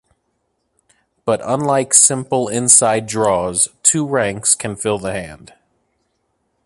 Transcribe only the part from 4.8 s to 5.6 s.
the hand.